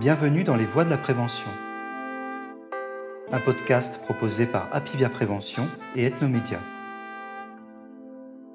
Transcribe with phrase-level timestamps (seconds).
[0.00, 1.50] Bienvenue dans les voies de la prévention.
[3.30, 6.58] Un podcast proposé par Apivia Prévention et Ethnomédia.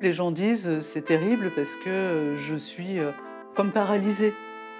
[0.01, 3.11] Les gens disent c'est terrible parce que je suis euh,
[3.53, 4.33] comme paralysée.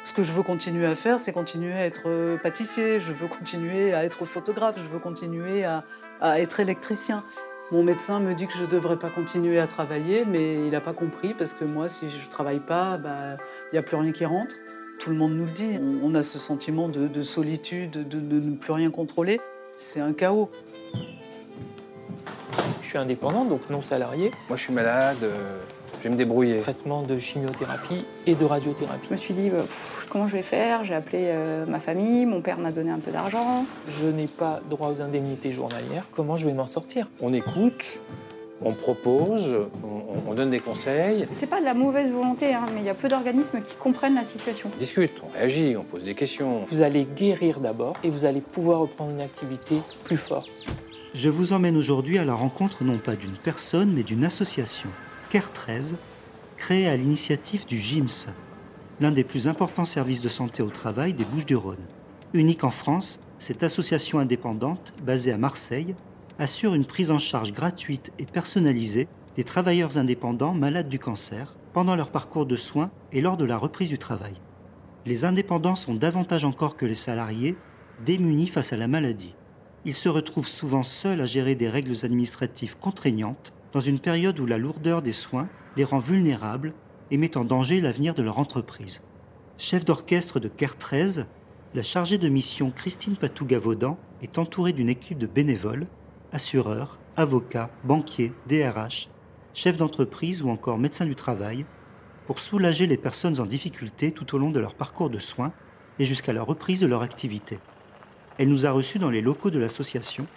[0.05, 3.27] Ce que je veux continuer à faire, c'est continuer à être euh, pâtissier, je veux
[3.27, 5.83] continuer à être photographe, je veux continuer à,
[6.39, 7.23] être électricien.
[7.71, 10.81] Mon médecin me dit que je ne devrais pas continuer à travailler, mais il n'a
[10.81, 13.37] pas compris parce que moi, si je ne travaille pas, bah,
[13.71, 14.55] il n'y a plus rien qui rentre.
[14.99, 15.79] Tout le monde nous le dit.
[16.03, 19.39] On a ce sentiment de, solitude, de, ne plus rien contrôler.
[19.75, 20.49] C'est un chaos.
[22.81, 24.31] Je suis indépendant, donc non salarié.
[24.47, 25.59] Moi, je suis malade, euh,
[25.99, 26.57] je vais me débrouiller.
[26.57, 29.07] Traitement de chimiothérapie et de radiothérapie.
[29.09, 29.65] Je me suis dit, bah,
[30.09, 30.85] comment je vais faire?
[30.85, 33.65] J'ai appelé euh, ma famille, mon père m'a donné un peu d'argent.
[33.87, 36.07] Je n'ai pas droit aux indemnités journalières.
[36.11, 37.09] Comment je vais m'en sortir?
[37.21, 37.99] On écoute,
[38.61, 39.55] on propose,
[40.27, 41.27] on, donne des conseils.
[41.33, 44.15] C'est pas de la mauvaise volonté, hein, mais il y a peu d'organismes qui comprennent
[44.15, 44.69] la situation.
[44.73, 46.63] On discute, on réagit, on pose des questions.
[46.67, 50.49] Vous allez guérir d'abord et vous allez pouvoir reprendre une activité plus forte.
[51.13, 54.89] Je vous emmène aujourd'hui à la rencontre non pas d'une personne, mais d'une association,
[55.29, 55.95] CARE 13,
[56.57, 58.27] créée à l'initiative du GIMS,
[58.99, 61.83] l'un des plus importants services de santé au travail des Bouches-du-Rhône.
[62.33, 65.95] Unique en France, cette association indépendante, basée à Marseille,
[66.39, 71.95] assure une prise en charge gratuite et personnalisée des travailleurs indépendants malades du cancer pendant
[71.95, 74.33] leur parcours de soins et lors de la reprise du travail.
[75.05, 77.55] Les indépendants sont davantage encore que les salariés
[78.05, 79.35] démunis face à la maladie.
[79.85, 84.45] Ils se retrouvent souvent seuls à gérer des règles administratives contraignantes dans une période où
[84.45, 85.47] la lourdeur des soins
[85.77, 86.73] les rend vulnérables
[87.11, 89.01] et met en danger l'avenir de leur entreprise.
[89.57, 91.27] Chef d'orchestre de CARE 13,
[91.75, 95.87] la chargée de mission Christine Patou-Gavaudan est entourée d'une équipe de bénévoles,
[96.35, 99.07] assureurs, avocats, banquiers, DRH,
[99.53, 101.65] chefs d'entreprise ou encore médecins du travail,
[102.27, 105.53] pour soulager les personnes en difficulté tout au long de leur parcours de soins
[105.97, 107.57] et jusqu'à la reprise de leur activité.
[108.37, 110.27] Elle nous a reçus dans les locaux de l'association,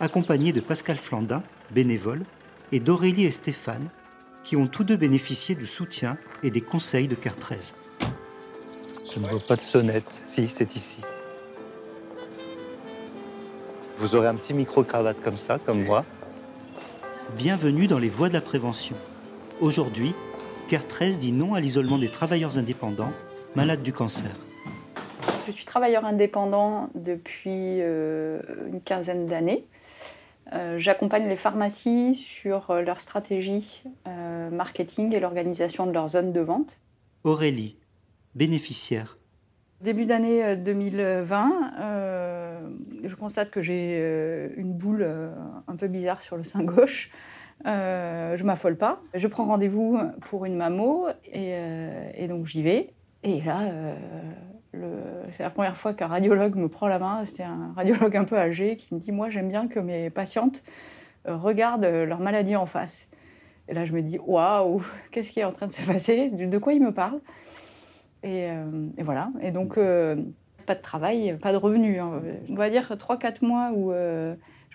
[0.00, 2.24] accompagnée de Pascal Flandin, bénévole,
[2.72, 3.90] et d'Aurélie et Stéphane,
[4.42, 7.74] qui ont tous deux bénéficié du soutien et des conseils de CARE 13.
[9.12, 10.22] Je ne vois pas de sonnette.
[10.30, 11.02] Si, c'est ici.
[13.98, 16.04] Vous aurez un petit micro-cravate comme ça, comme moi.
[17.36, 18.96] Bienvenue dans les voies de la prévention.
[19.60, 20.14] Aujourd'hui,
[20.68, 23.12] CARE 13 dit non à l'isolement des travailleurs indépendants
[23.54, 24.30] malades du cancer.
[25.46, 29.64] Je suis travailleur indépendant depuis euh, une quinzaine d'années.
[30.52, 36.32] Euh, j'accompagne les pharmacies sur euh, leur stratégie euh, marketing et l'organisation de leur zone
[36.32, 36.80] de vente.
[37.24, 37.76] Aurélie,
[38.34, 39.18] bénéficiaire.
[39.80, 41.72] Début d'année 2020,
[43.04, 43.98] je constate que j'ai
[44.56, 45.06] une boule
[45.68, 47.10] un peu bizarre sur le sein gauche.
[47.64, 49.00] je m'affole pas.
[49.14, 51.54] Je prends rendez-vous pour une mammo et,
[52.14, 52.92] et donc j'y vais.
[53.22, 53.96] Et là,
[55.30, 57.24] c'est la première fois qu'un radiologue me prend la main.
[57.24, 60.62] C'était un radiologue un peu âgé qui me dit Moi, j'aime bien que mes patientes
[61.28, 63.08] euh, regardent leur maladie en face.
[63.68, 66.30] Et là, je me dis Waouh, qu'est-ce qui est en train de se passer?
[66.30, 67.20] De quoi il me parle?
[68.22, 69.30] Et, euh, voilà.
[69.40, 70.16] Et donc, euh,
[70.66, 72.00] pas de travail, pas de revenus.
[72.00, 72.20] Hein.
[72.50, 73.92] On va dire 3-4 mois où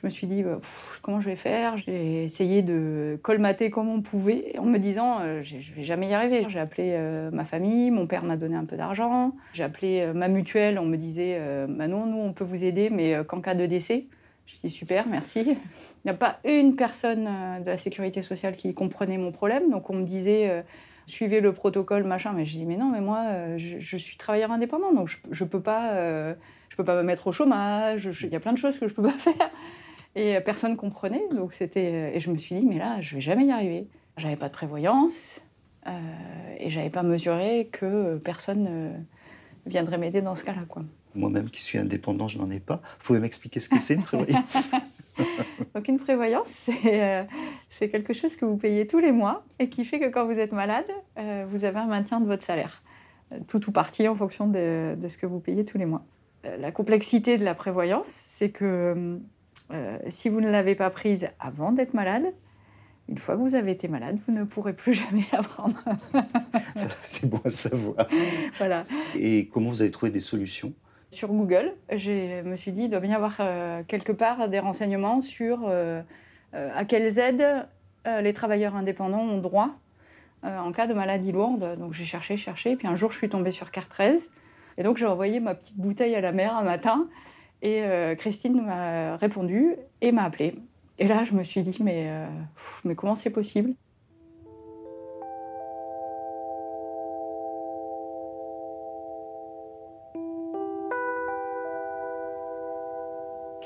[0.01, 0.59] je me suis dit, bah,
[1.01, 1.77] comment je vais faire?
[1.77, 6.13] J'ai essayé de colmater comme on pouvait en me disant, euh, je vais jamais y
[6.13, 6.45] arriver.
[6.49, 9.33] J'ai appelé euh, ma famille, mon père m'a donné un peu d'argent.
[9.53, 12.89] J'ai appelé euh, ma mutuelle, on me disait, bah non, nous, on peut vous aider,
[12.89, 14.05] mais qu'en cas de décès.
[14.47, 15.41] Je dis, super, merci.
[15.45, 17.29] Il n'y a pas une personne
[17.63, 19.69] de la sécurité sociale qui comprenait mon problème.
[19.69, 20.63] Donc on me disait,
[21.11, 22.33] suivez le protocole, machin.
[22.35, 25.61] Mais je dis, mais non, mais moi, je, suis travailleur indépendant, donc je ne peux,
[25.61, 25.93] pas,
[26.69, 28.09] je peux pas me mettre au chômage.
[28.23, 29.51] Il y a plein de choses que je ne peux pas faire.
[30.15, 31.23] Et euh, personne comprenait.
[31.31, 33.87] Donc c'était euh, et je me suis dit mais là je vais jamais y arriver.
[34.17, 35.41] J'avais pas de prévoyance
[35.87, 35.91] euh,
[36.59, 39.05] et j'avais pas mesuré que personne
[39.65, 40.83] viendrait m'aider dans ce cas-là quoi.
[41.13, 42.81] Moi-même qui suis indépendant, je n'en ai pas.
[42.99, 44.71] Vous pouvez m'expliquer ce que c'est une prévoyance?
[45.75, 46.69] Donc une prévoyance,
[47.69, 50.39] c'est quelque chose que vous payez tous les mois et qui fait que quand vous
[50.39, 50.85] êtes malade,
[51.49, 52.81] vous avez un maintien de votre salaire.
[53.47, 56.03] Tout ou partie en fonction de, de, ce que vous payez tous les mois.
[56.43, 59.19] La complexité de la prévoyance, c'est que
[59.73, 62.25] euh, si vous ne l'avez pas prise avant d'être malade,
[63.09, 65.81] une fois que vous avez été malade, vous ne pourrez plus jamais la prendre.
[67.01, 68.07] C'est bon à savoir.
[68.57, 68.85] Voilà.
[69.15, 70.73] Et comment vous avez trouvé des solutions?
[71.11, 74.59] Sur Google, je me suis dit, il doit bien y avoir euh, quelque part des
[74.59, 76.01] renseignements sur euh,
[76.53, 77.67] à quelles aides
[78.05, 79.69] les travailleurs indépendants ont droit
[80.43, 81.75] en cas de maladie lourde.
[81.77, 84.27] Donc j'ai cherché, cherché, puis un jour je suis tombée sur CAR 13.
[84.77, 87.07] Et donc j'ai envoyé ma petite bouteille à la mer un matin
[87.61, 90.55] et euh, Christine m'a répondu et m'a appelé.
[90.97, 92.27] Et là, je me suis dit, euh,
[92.83, 93.73] mais comment c'est possible?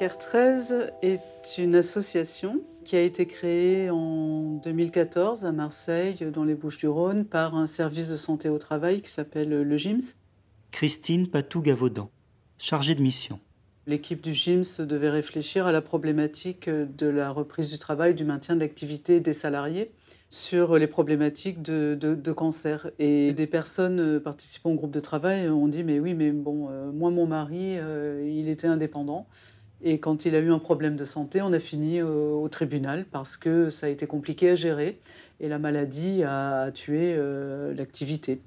[0.05, 6.53] CARE 13 est une association qui a été créée en 2014 à Marseille, dans les
[6.53, 10.13] Bouches-du-Rhône, par un service de santé au travail qui s'appelle le GIMS.
[10.69, 12.11] Christine Patou-Gavaudan,
[12.59, 13.39] chargée de mission.
[13.87, 18.53] L'équipe du GIMS devait réfléchir à la problématique de la reprise du travail, du maintien
[18.53, 19.91] de l'activité des salariés
[20.29, 22.91] sur les problématiques de, cancer.
[22.99, 26.91] Et des personnes participant au groupe de travail ont dit Mais oui, mais bon, euh,
[26.91, 29.27] moi, mon mari, euh, il était indépendant.
[29.81, 33.05] Et quand il a eu un problème de santé, on a fini euh, au tribunal
[33.11, 34.99] parce que ça a été compliqué à gérer
[35.39, 37.17] et la maladie a tué
[37.75, 38.39] l'activité.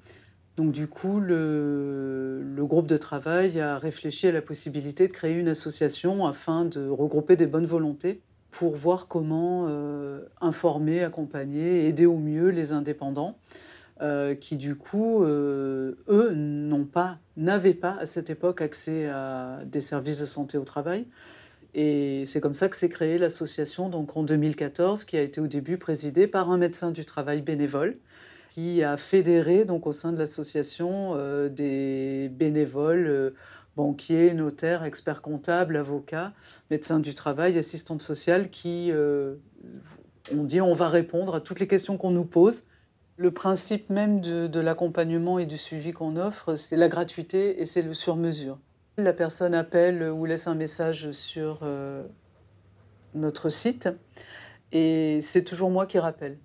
[0.59, 5.47] Donc du coup, le, groupe de travail a réfléchi à la possibilité de créer une
[5.47, 8.21] association afin de regrouper des bonnes volontés
[8.51, 13.39] pour voir comment euh, informer, accompagner, aider au mieux les indépendants
[14.01, 16.33] euh, qui du coup, euh, eux,
[17.37, 21.07] n'avaient pas à cette époque accès à des services de santé au travail.
[21.75, 25.49] Et c'est comme ça que s'est créée l'association donc en 2014, qui a été au
[25.49, 27.97] début présidée par un médecin du travail bénévole
[28.51, 33.35] qui a fédéré donc au sein de l'association euh, des bénévoles,
[33.77, 36.33] banquiers, notaires, experts comptables, avocats,
[36.71, 38.93] médecins du travail, assistantes sociales qui
[40.33, 42.63] ont dit on va répondre à toutes les questions qu'on nous pose.
[43.19, 47.83] Le principe même de, l'accompagnement et du suivi qu'on offre, c'est la gratuité et c'est
[47.83, 48.59] le sur-mesure.
[48.97, 51.61] La personne appelle ou laisse un message sur
[53.15, 53.89] notre site
[54.73, 56.39] et c'est toujours moi qui rappelle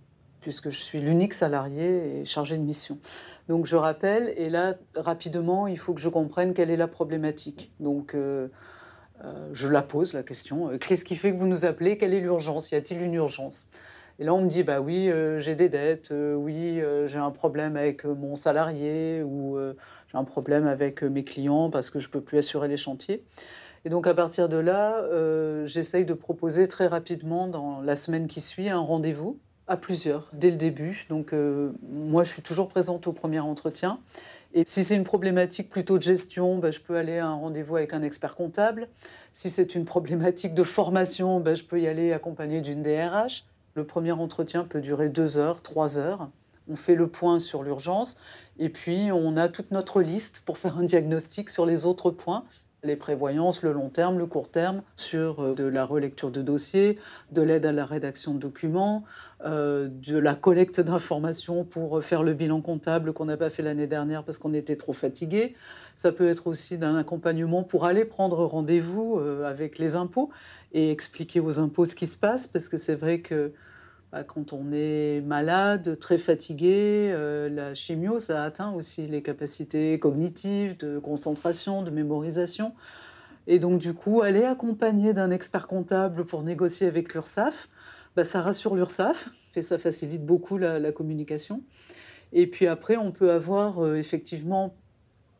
[0.43, 2.99] puisque je suis l'unique salarié et chargé de mission.
[3.47, 7.71] Donc je rappelle, et là, rapidement, il faut que je comprenne quelle est la problématique.
[7.79, 8.49] Donc euh,
[9.23, 10.69] euh, je la pose, la question.
[10.69, 11.97] Euh, qu'est-ce qui fait que vous nous appelez?
[11.97, 12.71] Quelle est l'urgence?
[12.71, 13.67] Y a-t-il une urgence?
[14.19, 18.05] Et là, on me dit, bah oui, j'ai des dettes, oui, j'ai un problème avec
[18.05, 19.57] mon salarié, ou
[20.11, 23.23] j'ai un problème avec mes clients parce que je ne peux plus assurer les chantiers.
[23.85, 25.03] Et donc à partir de là,
[25.65, 30.51] j'essaye de proposer très rapidement, dans la semaine qui suit, un rendez-vous à plusieurs, dès
[30.51, 31.05] le début.
[31.09, 33.99] Donc, euh, moi, je suis toujours présente au premier entretien.
[34.53, 37.77] Et si c'est une problématique plutôt de gestion, ben, je peux aller à un rendez-vous
[37.77, 38.87] avec un expert comptable.
[39.31, 43.45] Si c'est une problématique de formation, ben, je peux y aller accompagné d'une DRH.
[43.75, 46.29] Le premier entretien peut durer deux heures, trois heures.
[46.69, 48.17] On fait le point sur l'urgence
[48.57, 52.45] et puis on a toute notre liste pour faire un diagnostic sur les autres points
[52.83, 56.99] les prévoyances, le long terme, le court terme, sur euh, de la relecture de dossiers,
[57.31, 59.03] de l'aide à la rédaction de documents,
[59.45, 63.87] euh, de la collecte d'informations pour faire le bilan comptable qu'on n'a pas fait l'année
[63.87, 65.55] dernière parce qu'on était trop fatigué.
[65.95, 70.29] Ça peut être aussi d'un accompagnement pour aller prendre rendez-vous euh, avec les impôts
[70.73, 73.53] et expliquer aux impôts ce qui se passe, parce que c'est vrai que
[74.13, 79.97] bah, quand on est malade, très fatigué, euh, la chimio, ça atteint aussi les capacités
[79.97, 82.75] cognitives, de concentration, de mémorisation.
[83.47, 87.69] Et donc, du coup, aller accompagné d'un expert comptable pour négocier avec l'URSSAF,
[88.15, 91.63] bah, ça rassure l'URSSAF et ça facilite beaucoup la, communication.
[92.33, 94.75] Et puis après, on peut avoir euh, effectivement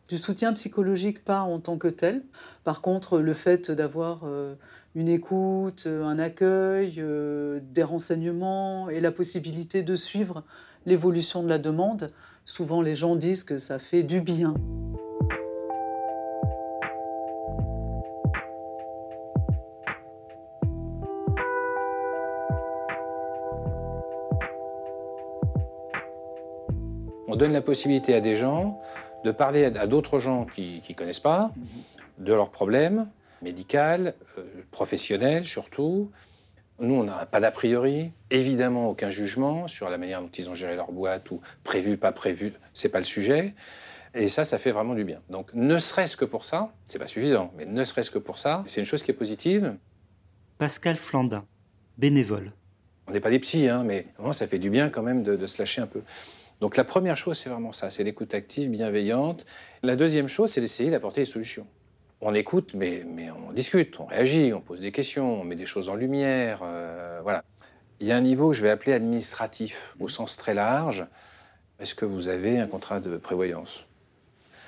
[0.07, 2.23] du soutien psychologique, pas en tant que tel.
[2.63, 4.55] Par contre, le fait d'avoir euh,
[4.95, 10.43] une écoute, euh, un accueil, euh, des renseignements et la possibilité de suivre
[10.85, 12.11] l'évolution de la demande.
[12.45, 14.53] Souvent, les gens disent que ça fait du bien.
[27.27, 28.79] On donne la possibilité à des gens
[29.23, 31.51] de parler à d'autres gens qui ne connaissent pas
[32.19, 33.07] de leurs problèmes,
[33.43, 36.11] médicale, euh, professionnelle surtout.
[36.79, 40.55] Nous, on n'a pas d'a priori, évidemment aucun jugement sur la manière dont ils ont
[40.55, 43.53] géré leur boîte ou prévu, pas prévu, c'est pas le sujet.
[44.15, 45.21] Et ça, ça fait vraiment du bien.
[45.29, 48.63] Donc, ne serait-ce que pour ça, c'est pas suffisant, mais ne serait-ce que pour ça,
[48.65, 49.75] c'est une chose qui est positive.
[50.57, 51.45] Pascal Flandin,
[51.97, 52.51] bénévole.
[53.07, 55.35] On n'est pas des psys, hein, mais vraiment, ça fait du bien quand même de,
[55.35, 56.01] de se lâcher un peu.
[56.59, 59.45] Donc, la première chose, c'est vraiment ça, c'est l'écoute active, bienveillante.
[59.81, 61.67] La deuxième chose, c'est d'essayer d'apporter des solutions
[62.25, 63.03] on écoute, mais,
[63.47, 66.61] on discute, on réagit, on pose des questions, on met des choses en lumière.
[66.63, 67.43] Euh, voilà.
[67.99, 71.05] Il y a un niveau que je vais appeler administratif, au sens très large.
[71.79, 73.85] Est-ce que vous avez un contrat de prévoyance?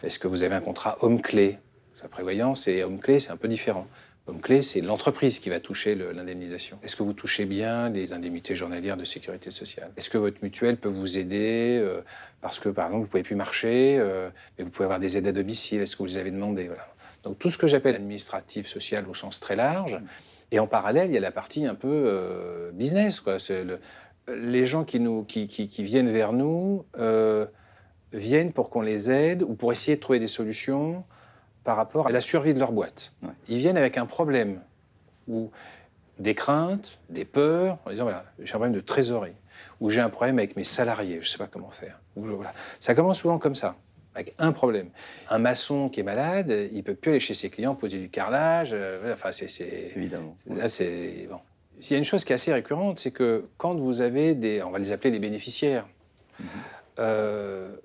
[0.03, 1.57] Est-ce que vous avez un contrat homme-clé
[2.01, 3.87] La prévoyance et homme-clé, c'est un peu différent.
[4.27, 6.79] Homme-clé, c'est l'entreprise qui va toucher l'indemnisation.
[6.83, 9.91] Est-ce que vous touchez bien les indemnités journalières de sécurité sociale?
[9.97, 12.01] Est-ce que votre mutuelle peut vous aider euh,
[12.41, 15.15] parce que, par exemple, vous ne pouvez plus marcher, euh, mais vous pouvez avoir des
[15.17, 15.81] aides à domicile?
[15.81, 16.69] Est-ce que vous les avez demandées?
[17.25, 19.99] Donc tout ce que j'appelle administratif, social au sens très large.
[20.51, 23.19] Et en parallèle, il y a la partie un peu euh, business.
[23.19, 23.37] Quoi.
[23.49, 23.79] Le,
[24.27, 27.45] les gens qui, nous, qui, qui, viennent vers nous euh,
[28.13, 31.03] viennent pour qu'on les aide ou pour essayer de trouver des solutions
[31.63, 33.11] par rapport à la survie de leur boîte.
[33.49, 34.61] Ils viennent avec un problème
[35.27, 35.49] ou
[36.19, 39.33] des craintes, des peurs, en disant voilà, j'ai un problème de trésorerie,
[39.81, 41.99] ou j'ai un problème avec mes salariés, je ne sais pas comment faire.
[42.15, 42.53] Ou, voilà.
[42.79, 43.75] Ça commence souvent comme ça,
[44.15, 44.89] avec un problème.
[45.29, 48.69] Un maçon qui est malade, il peut plus aller chez ses clients poser du carrelage.
[48.73, 50.37] euh, enfin, c'est Évidemment.
[50.47, 51.39] Là, c'est bon.
[51.81, 54.63] Il y a une chose qui est assez récurrente, c'est que quand vous avez des,
[54.63, 55.85] on va les appeler les bénéficiaires,
[56.99, 57.75] euh,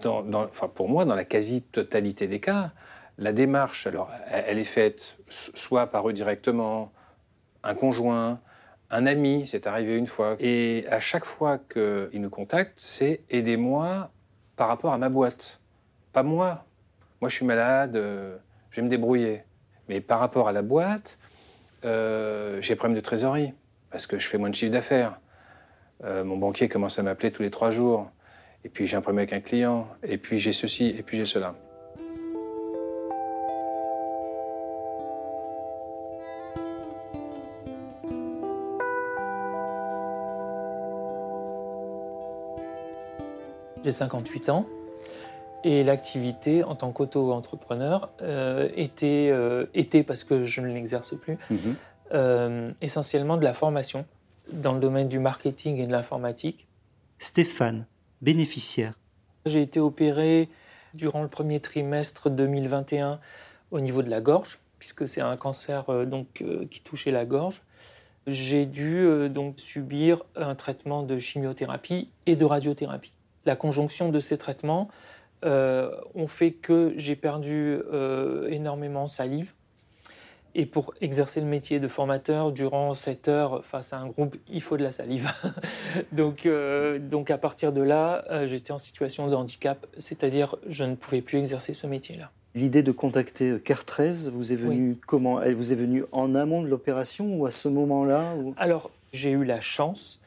[0.00, 2.70] dans, dans- enfin pour moi, dans la quasi-totalité des cas,
[3.18, 6.92] la démarche, alors, elle, est faite soit par eux directement,
[7.64, 8.40] un conjoint,
[8.90, 14.10] un ami, c'est arrivé une fois, et à chaque fois qu'ils nous contactent, c'est aidez-moi
[14.56, 15.60] par rapport à ma boîte,
[16.12, 16.64] pas moi.
[17.20, 18.36] Moi, je suis malade, euh,
[18.70, 19.42] je vais me débrouiller.
[19.88, 21.18] Mais par rapport à la boîte,
[21.84, 23.54] euh, j'ai problème de trésorerie
[23.90, 25.20] parce que je fais moins de chiffre d'affaires.
[26.04, 28.10] Euh, mon banquier commence à m'appeler tous les trois jours.
[28.64, 29.88] Et puis j'ai un problème avec un client.
[30.02, 30.88] Et puis j'ai ceci.
[30.88, 31.54] Et puis j'ai cela.
[43.86, 44.66] J'ai 58 ans
[45.62, 51.38] et l'activité en tant qu'auto-entrepreneur euh, était, euh, était, parce que je ne l'exerce plus,
[51.50, 51.76] Mhm.
[52.12, 54.04] euh, essentiellement de la formation
[54.52, 56.66] dans le domaine du marketing et de l'informatique.
[57.20, 57.86] Stéphane,
[58.22, 58.94] bénéficiaire.
[59.44, 60.48] J'ai été opéré
[60.94, 63.20] durant le premier trimestre 2021
[63.70, 67.24] au niveau de la gorge, puisque c'est un cancer euh, donc, euh, qui touchait la
[67.24, 67.62] gorge.
[68.26, 73.12] J'ai dû euh, donc subir un traitement de chimiothérapie et de radiothérapie.
[73.46, 74.88] La conjonction de ces traitements
[75.44, 79.52] euh, ont fait que j'ai perdu euh, énormément salive.
[80.54, 84.62] Et pour exercer le métier de formateur durant 7 heures face à un groupe, il
[84.62, 85.30] faut de la salive.
[86.12, 90.94] donc, euh, donc à partir de là, j'étais en situation de handicap, c'est-à-dire je ne
[90.94, 92.30] pouvais plus exercer ce métier-là.
[92.54, 95.42] L'idée de contacter CARE 13 vous est venue comment?
[95.42, 98.54] Elle vous est venue en amont de l'opération ou à ce moment-là ou...
[98.56, 100.18] Alors, j'ai eu la chance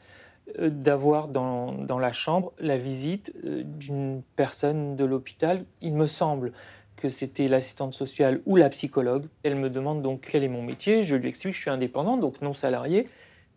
[0.58, 5.64] d'avoir dans, la chambre la visite euh, d'une personne de l'hôpital.
[5.80, 6.52] Il me semble
[6.96, 9.26] que c'était l'assistante sociale ou la psychologue.
[9.42, 11.02] Elle me demande donc quel est mon métier.
[11.02, 13.08] Je lui explique que je suis indépendant, donc non salarié.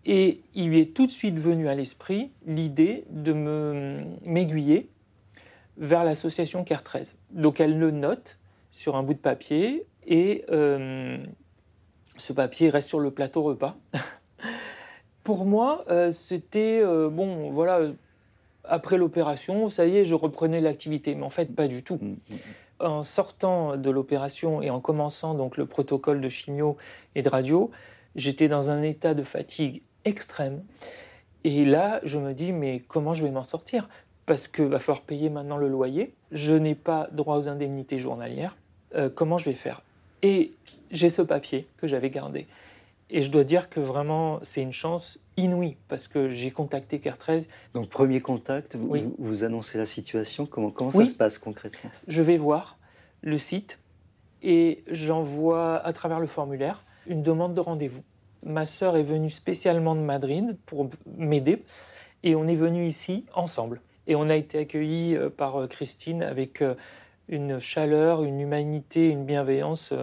[0.05, 4.89] Et il lui est tout de suite venu à l'esprit l'idée de me m'aiguiller
[5.77, 7.15] vers l'association CARE 13.
[7.31, 8.37] Donc elle le note
[8.71, 11.17] sur un bout de papier et euh,
[12.17, 13.77] ce papier reste sur le plateau repas.
[15.23, 17.93] Pour moi, euh, c'était euh, bon, voilà, euh,
[18.63, 21.99] après l'opération, ça y est, je reprenais l'activité, mais en fait, pas du tout.
[22.01, 22.17] Mhm.
[22.79, 26.75] En sortant de l'opération et en commençant donc le protocole de chimio
[27.15, 27.71] et de radio,
[28.15, 30.63] j'étais dans un état de fatigue extrême.
[31.43, 33.89] Et là, je me dis, mais comment je vais m'en sortir?
[34.25, 36.13] Parce que va falloir payer maintenant le loyer.
[36.31, 38.57] Je n'ai pas droit aux indemnités journalières.
[38.95, 39.81] Euh, comment je vais faire?
[40.21, 40.53] Et
[40.91, 42.47] j'ai ce papier que j'avais gardé.
[43.15, 47.17] Et je dois dire que vraiment, c'est une chance inouïe parce que j'ai contacté CARE
[47.19, 47.47] 13.
[47.75, 49.05] Donc premier contact, vous, Oui.
[49.19, 50.47] vous- annoncez la situation.
[50.47, 51.05] Comment, comment Oui.
[51.05, 51.91] ça se passe concrètement?
[52.07, 52.79] Je vais voir
[53.21, 53.77] le site
[54.41, 58.01] et j'envoie à travers le formulaire une demande de rendez-vous.
[58.45, 61.63] Ma sœur est venue spécialement de Madrid pour m'aider
[62.23, 63.79] et on est venu ici ensemble.
[64.07, 66.73] Et on a été accueillis euh, par euh, Christine avec euh,
[67.29, 69.93] une chaleur, une humanité, une bienveillance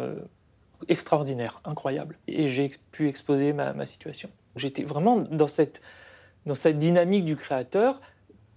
[0.89, 2.19] extraordinaire, incroyable.
[2.29, 4.31] Et j'ai pu exposer ma, ma situation.
[4.57, 5.81] J'étais vraiment dans cette,
[6.47, 8.01] dans cette dynamique du créateur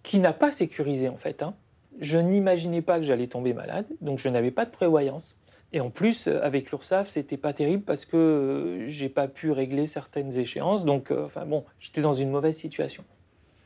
[0.03, 1.43] qui n'a pas sécurisé en fait.
[1.43, 1.55] hein.
[1.99, 5.37] Je n'imaginais pas que j'allais tomber malade, donc je n'avais pas de prévoyance.
[5.73, 9.51] Et en plus, euh, avec l'URSSAF, c'était pas terrible parce que euh, j'ai pas pu
[9.51, 10.85] régler certaines échéances.
[10.85, 13.03] Donc, euh, enfin bon, j'étais dans une mauvaise situation.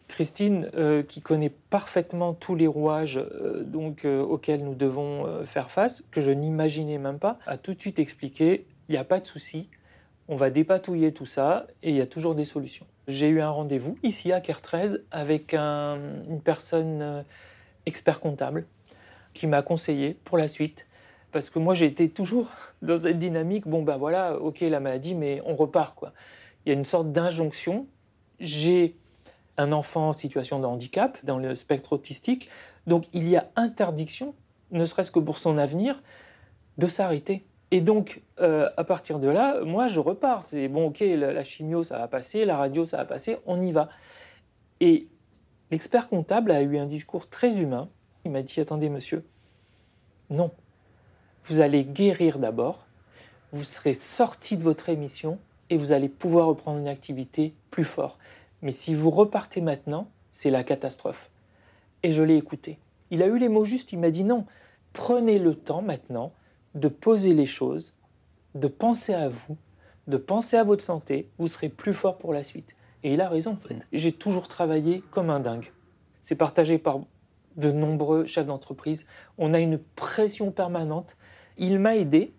[0.08, 5.70] Christine, euh, qui connaît parfaitement tous les rouages euh, donc, euh, auxquels nous devons faire
[5.70, 9.20] face, que je n'imaginais même pas, a tout de suite expliqué il n'y a pas
[9.20, 9.70] de souci,
[10.30, 12.86] on va dépatouiller tout ça et il y a toujours des solutions.
[13.10, 15.98] J'ai eu un rendez-vous ici à 13 avec un-
[16.30, 17.26] une personne
[17.86, 18.66] expert comptable
[19.34, 20.88] qui m'a conseillé pour la suite.
[21.34, 22.50] Parce que moi, j'étais toujours
[22.82, 26.14] dans cette dynamique, bon ben voilà, ok la maladie, mais on repart quoi.
[26.66, 27.88] Il y a une sorte d'injonction.
[28.40, 28.96] J'ai
[29.58, 32.50] un enfant en situation de handicap dans le spectre autistique,
[32.86, 34.34] donc il y a interdiction,
[34.72, 36.02] ne serait-ce que pour son avenir,
[36.78, 37.46] de s'arrêter.
[37.72, 40.42] Et donc, euh, à partir de là, moi, je repars.
[40.42, 43.62] C'est bon, ok, la, la chimio, ça va passer, la radio, ça va passer, on
[43.62, 43.90] y va.
[44.80, 45.08] Et
[45.72, 47.90] l'expert comptable a eu un discours très humain.
[48.24, 49.26] Il m'a dit, attendez, monsieur,
[50.30, 50.52] non,
[51.44, 52.86] vous allez guérir d'abord,
[53.52, 58.18] vous serez sorti de votre émission et vous allez pouvoir reprendre une activité plus fort.
[58.62, 61.30] Mais si vous repartez maintenant, c'est la catastrophe.
[62.04, 62.80] Et je l'ai écouté.
[63.12, 64.46] Il a eu les mots justes, il m'a dit non,
[64.94, 66.34] prenez le temps maintenant
[66.76, 67.94] de poser les choses,
[68.56, 69.58] de penser à vous,
[70.08, 72.76] de penser à votre santé, vous serez plus fort pour la suite.
[73.04, 73.58] Et il a raison.
[73.94, 75.72] J'ai toujours travaillé comme un dingue.
[76.22, 77.00] C'est partagé par
[77.56, 79.06] de nombreux chefs d'entreprise.
[79.38, 81.18] On a une pression permanente.
[81.58, 82.34] Il m'a aidé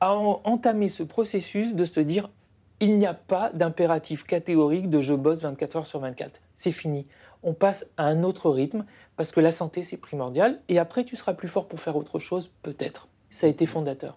[0.00, 2.30] à entamer ce processus de se dire
[2.80, 6.40] il n'y a pas d'impératif catégorique de je bosse 24 heures sur 24.
[6.54, 7.06] C'est fini.
[7.42, 11.14] On passe à un autre rythme parce que la santé c'est primordial et après tu
[11.14, 13.08] seras plus fort pour faire autre chose peut-être.
[13.28, 14.16] Ça a été fondateur.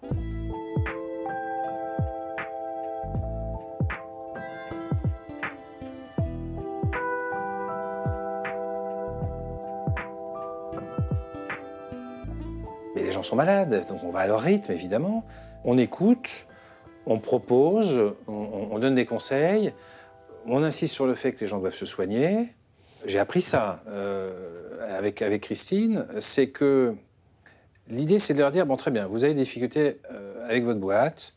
[12.94, 15.22] Mais les gens sont malades, donc on va à leur rythme évidemment.
[15.64, 16.46] On écoute,
[17.06, 19.72] on propose, on, donne des conseils,
[20.46, 22.48] on insiste sur le fait que les gens doivent se soigner.
[23.06, 26.94] J'ai appris ça euh, avec, Christine, c'est que
[27.88, 30.80] l'idée c'est de leur dire, bon très bien, vous avez des difficultés euh, avec votre
[30.80, 31.34] boîte,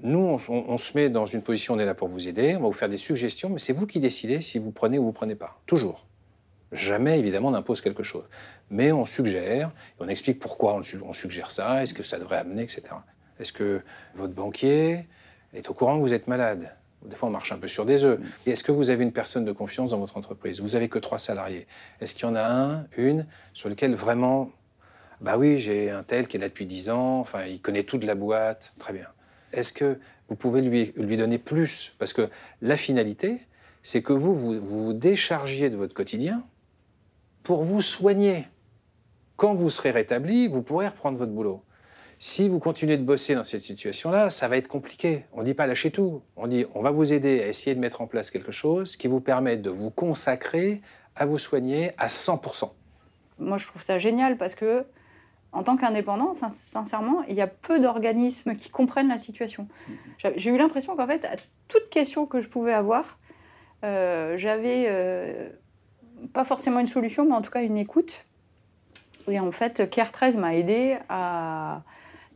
[0.00, 2.60] nous on, on, se met dans une position, on est là pour vous aider, on
[2.60, 5.12] va vous faire des suggestions, mais c'est vous qui décidez si vous prenez ou vous
[5.12, 6.06] prenez pas, toujours.
[6.72, 8.24] Jamais, évidemment, on impose quelque chose.
[8.70, 12.62] Mais on suggère, et on explique pourquoi on, suggère ça, est-ce que ça devrait amener,
[12.62, 12.82] etc.
[13.38, 13.82] Est-ce que
[14.14, 15.06] votre banquier
[15.54, 16.74] est au courant que vous êtes malade?
[17.04, 18.20] Des fois, on marche un peu sur des œufs.
[18.46, 20.60] Est-ce que vous avez une personne de confiance dans votre entreprise?
[20.60, 21.66] Vous n'avez que trois salariés.
[22.00, 24.50] Est-ce qu'il y en a un, une, sur lequel vraiment,
[25.20, 28.04] bah oui, j'ai un tel qui est là depuis dix ans, enfin, il connaît toute
[28.04, 29.06] la boîte, très bien.
[29.52, 31.94] Est-ce que vous pouvez lui, lui donner plus?
[31.98, 32.28] Parce que
[32.60, 33.38] la finalité,
[33.82, 36.44] c'est que vous, vous vous déchargiez de votre quotidien
[37.44, 38.48] pour vous soigner.
[39.36, 41.62] Quand vous serez rétabli, vous pourrez reprendre votre boulot.
[42.28, 45.26] Si vous continuez de bosser dans cette situation-là, ça va être compliqué.
[45.32, 46.22] On ne dit pas lâcher tout.
[46.34, 49.06] On dit on va vous aider à essayer de mettre en place quelque chose qui
[49.06, 50.80] vous permette de vous consacrer
[51.14, 52.72] à vous soigner à 100%.
[53.38, 54.84] Moi, je trouve ça génial parce que,
[55.52, 59.68] en tant qu'indépendant, sincèrement, il y a peu d'organismes qui comprennent la situation.
[60.18, 61.36] J'ai eu l'impression qu'en fait, à
[61.68, 63.20] toute question que je pouvais avoir,
[63.84, 65.48] euh, j'avais euh,
[66.32, 68.24] pas forcément une solution, mais en tout cas une écoute.
[69.28, 71.82] Et en fait, Care 13 m'a aidé à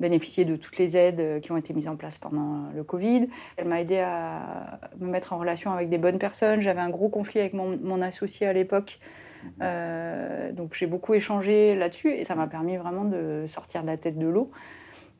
[0.01, 2.83] bénéficier de toutes les aides euh, qui ont été mises en place pendant euh, le
[2.83, 3.29] Covid.
[3.57, 6.61] Elle m'a aidé à me mettre en relation avec des bonnes personnes.
[6.61, 8.99] J'avais un gros conflit avec mon, associé à l'époque.
[9.45, 9.51] Mhm.
[9.63, 13.97] Euh, donc j'ai beaucoup échangé là-dessus et ça m'a permis vraiment de sortir de la
[13.97, 14.51] tête de l'eau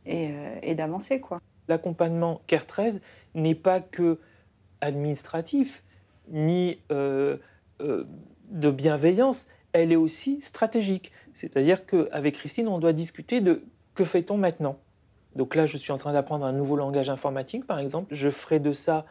[0.07, 1.21] et, d'avancer.
[1.21, 1.41] quoi.
[1.69, 3.03] L'accompagnement CARE 13
[3.35, 4.19] n'est pas que
[4.81, 5.85] administratif
[6.31, 11.13] ni de bienveillance, elle est aussi stratégique.
[11.33, 13.63] C'est-à-dire qu'avec Christine, on doit discuter de
[13.95, 14.79] que fait-on maintenant?
[15.37, 18.15] Donc là, je suis en train d'apprendre un nouveau langage informatique, par exemple.
[18.15, 19.05] Je ferai de ça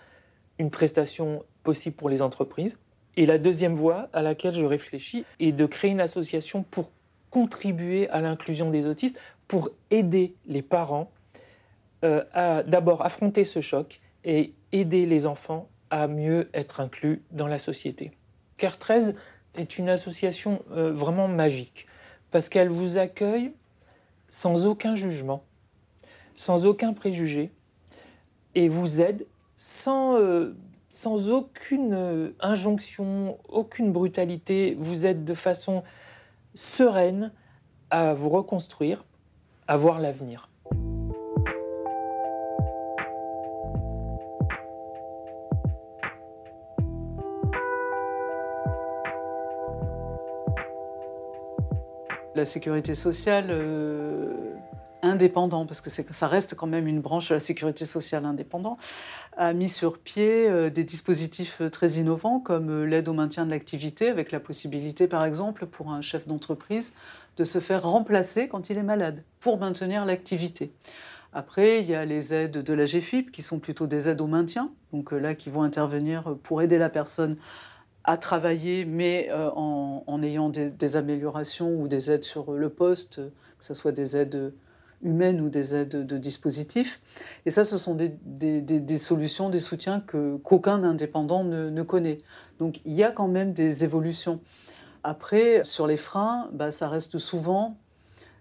[0.57, 2.77] une prestation possible pour les entreprises.
[3.15, 6.91] Et la deuxième voie à laquelle je réfléchis est de créer une association pour
[7.29, 11.11] contribuer à l'inclusion des autistes, pour aider les parents
[12.03, 17.47] euh, à d'abord affronter ce choc et aider les enfants à mieux être inclus dans
[17.47, 18.11] la société.
[18.57, 19.15] CARE 13
[19.55, 21.87] est une association euh, vraiment magique
[22.31, 23.51] parce qu'elle vous accueille
[24.29, 25.43] sans aucun jugement,
[26.35, 27.51] sans aucun préjugé,
[28.55, 30.55] et vous aide sans, euh,
[31.29, 35.83] aucune euh, injonction, aucune brutalité, vous aide de façon
[36.53, 37.31] sereine
[37.89, 39.05] à vous reconstruire,
[39.67, 40.49] à voir l'avenir.
[52.39, 53.98] la sécurité sociale euh,
[55.09, 58.77] indépendant, parce que ça reste quand même une branche de la sécurité sociale indépendant,
[59.37, 63.51] a mis sur pied euh, des dispositifs euh, très innovants comme l'aide au maintien de
[63.51, 66.93] l'activité, avec la possibilité, par exemple, pour un chef d'entreprise
[67.37, 70.71] de se faire remplacer quand il est malade, pour maintenir l'activité.
[71.31, 74.27] Après, il y a les aides de la GFIP, qui sont plutôt des aides au
[74.27, 77.37] maintien, donc là, qui vont intervenir pour aider la personne
[78.03, 83.17] à travailler, mais euh, en, ayant des, améliorations ou des aides sur le poste,
[83.59, 84.53] que ce soit des aides
[85.01, 87.01] humaines ou des aides de dispositifs.
[87.45, 92.19] Et ça, ce sont des, solutions, des soutiens qu'aucun indépendant ne, connaît.
[92.59, 94.41] Donc il y a quand même des évolutions.
[95.03, 97.77] Après, sur les freins, bah, ça reste souvent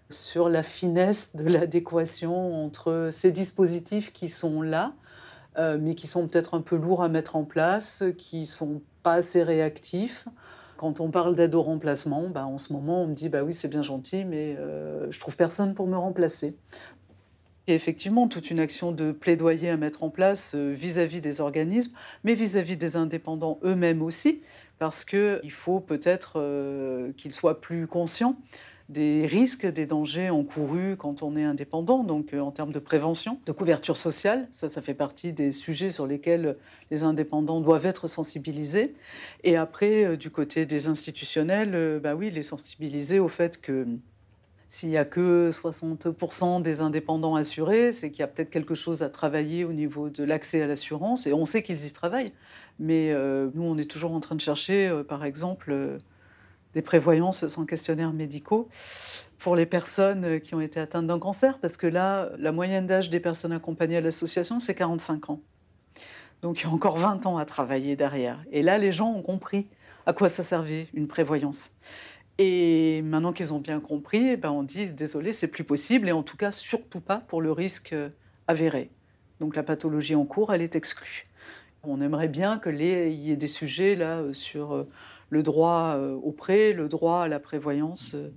[0.09, 4.93] sur la finesse de l'adéquation entre ces dispositifs qui sont là,
[5.57, 9.15] euh, mais qui sont peut-être un peu lourds à mettre en place, qui sont pas
[9.15, 10.25] assez réactifs.
[10.79, 13.53] Quand on parle d'aide au remplacement, bah, en ce moment, on me dit bah oui,
[13.53, 16.55] c'est bien gentil, mais euh, je trouve personne pour me remplacer.
[17.67, 21.91] Il effectivement toute une action de plaidoyer à mettre en place euh, vis-à-vis des organismes,
[22.23, 24.41] mais vis-à-vis des indépendants eux-mêmes aussi,
[24.77, 26.41] parce qu'il faut peut-être
[27.17, 28.37] qu'ils soient plus conscients
[28.89, 33.39] des risques, des dangers encourus quand on est indépendant, donc euh, en termes de prévention,
[33.45, 34.47] de couverture sociale.
[34.51, 36.57] Ça, ça fait partie des sujets sur lesquels
[36.89, 38.95] les indépendants doivent être sensibilisés.
[39.43, 43.85] Et après, euh, du côté des institutionnels, euh, bah oui, les sensibiliser au fait que
[44.69, 49.03] s'il n'y a que 60% des indépendants assurés, c'est qu'il y a peut-être quelque chose
[49.03, 51.27] à travailler au niveau de l'accès à l'assurance.
[51.27, 52.33] Et on sait qu'ils y travaillent.
[52.77, 53.11] Mais
[53.55, 55.99] nous, on est toujours en train de chercher, par exemple,
[56.73, 58.69] des prévoyances sans questionnaire médicaux
[59.37, 63.09] pour les personnes qui ont été atteintes d'un cancer, parce que là, la moyenne d'âge
[63.09, 65.41] des personnes accompagnées à l'association, c'est 45 ans.
[66.41, 68.43] Donc il y a encore 20 ans à travailler derrière.
[68.51, 69.67] Et là, les gens ont compris
[70.05, 71.71] à quoi ça servait, une prévoyance.
[72.37, 76.13] Et maintenant qu'ils ont bien compris, eh ben on dit désolé, c'est plus possible, et
[76.13, 77.93] en tout cas, surtout pas pour le risque
[78.47, 78.89] avéré.
[79.39, 81.27] Donc la pathologie en cours, elle est exclue.
[81.83, 84.85] On aimerait bien qu'il y ait des sujets là sur
[85.29, 88.29] le droit euh, au prêt, le droit à la prévoyance euh,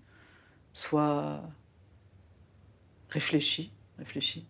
[0.73, 1.43] soit
[3.09, 4.47] réfléchi, réfléchi.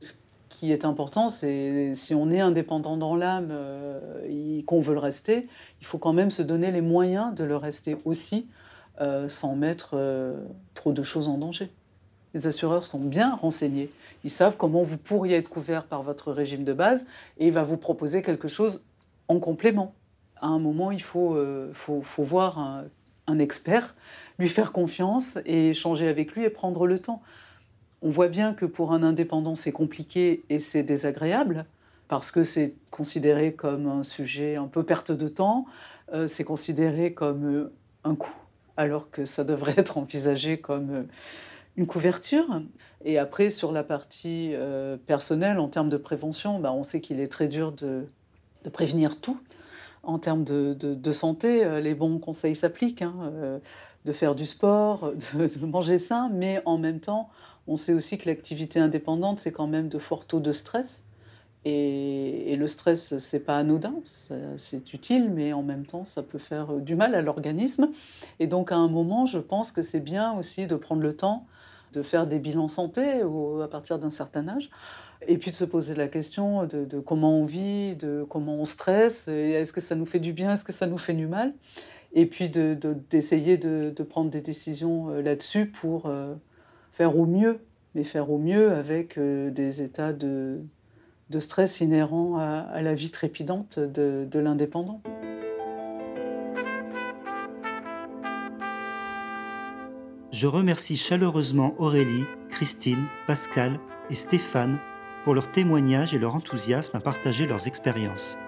[0.00, 0.12] Ce
[0.48, 5.00] qui est important, c'est si on est indépendant dans l'âme euh, et qu'on veut le
[5.00, 5.48] rester,
[5.80, 8.48] il faut quand même se donner les moyens de le rester aussi,
[9.26, 9.98] sans mettre
[10.74, 11.68] trop de choses en danger.
[12.32, 13.90] Les assureurs sont bien renseignés.
[14.22, 17.04] Ils savent comment vous pourriez être couvert par votre régime de base
[17.38, 18.84] et il va vous proposer quelque chose
[19.26, 19.96] en complément
[20.44, 21.72] à un moment, il faut, euh,
[22.18, 22.58] voir
[23.26, 23.94] un, expert,
[24.38, 27.22] lui faire confiance et échanger avec lui et prendre le temps.
[28.02, 31.64] On voit bien que pour un indépendant, c'est compliqué et c'est désagréable
[32.08, 35.64] parce que c'est considéré comme un sujet un peu perte de temps,
[36.12, 37.72] euh, c'est considéré comme euh,
[38.04, 38.36] un coût,
[38.76, 41.06] alors que ça devrait être envisagé comme
[41.78, 42.60] une couverture.
[43.06, 44.54] Et après, sur la partie
[45.06, 48.06] personnelle, en termes de prévention, bah, on sait qu'il est très dur de
[48.72, 49.40] prévenir tout
[50.06, 53.58] en termes de, santé, euh, les bons conseils s'appliquent, hein, euh,
[54.04, 57.28] de faire du sport, de, manger sain, mais en même temps,
[57.66, 61.02] on sait aussi que l'activité indépendante, c'est quand même de forts taux de stress.
[61.66, 63.94] Et, le stress, c'est pas anodin,
[64.58, 67.88] c'est utile, mais en même temps, ça peut faire du mal à l'organisme.
[68.38, 71.46] Et donc, à un moment, je pense que c'est bien aussi de prendre le temps
[71.94, 73.22] de faire des bilans santé
[73.62, 74.68] à partir d'un certain âge
[75.28, 79.28] et puis de se poser la question de, comment on vit, de comment on stresse,
[79.28, 81.54] est-ce que ça nous fait du bien, est-ce que ça nous fait du mal,
[82.12, 86.34] et puis d'essayer de, prendre des décisions euh, là-dessus pour euh,
[86.92, 87.60] faire au mieux,
[87.94, 90.60] mais faire au mieux avec euh, des états de,
[91.38, 95.02] stress inhérents à, la vie trépidante de, de l'indépendant.
[100.30, 104.78] Je remercie chaleureusement Aurélie, Christine, Pascal et Stéphane
[105.24, 108.38] pour leur témoignage et leur enthousiasme à partager leurs expériences.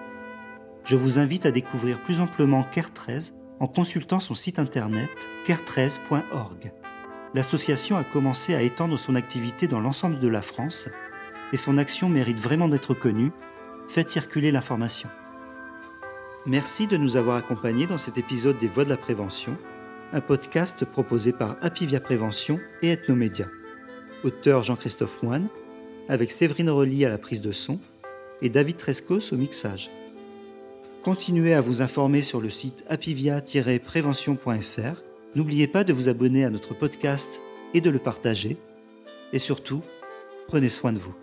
[0.83, 5.09] Je vous invite à découvrir plus amplement CARE 13 en consultant son site internet
[5.45, 6.71] care13.org.
[7.33, 10.87] L'association a commencé à étendre son activité dans l'ensemble de la France
[11.51, 13.31] et son action mérite vraiment d'être connue.
[13.89, 15.09] Faites circuler l'information.
[16.45, 19.57] Merci de nous avoir accompagnés dans cet épisode des Voix de la Prévention,
[20.13, 23.47] un podcast proposé par Apivia Prévention et Ethnomédia.
[24.23, 25.49] Auteur Jean-Christophe Moine,
[26.09, 27.79] avec Séverine Rely à la prise de son
[28.41, 29.89] et David Trescos au mixage.
[31.03, 35.03] Continuez à vous informer sur le site apivia-prévention.fr.
[35.35, 37.39] N'oubliez pas de vous abonner à notre podcast
[37.73, 38.57] et de le partager.
[39.33, 39.81] Et surtout,
[40.47, 41.15] prenez soin de vous.